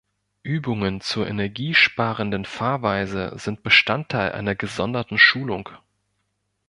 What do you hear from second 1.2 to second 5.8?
energiesparenden Fahrweise sind Bestandteil einer gesonderten Schulung.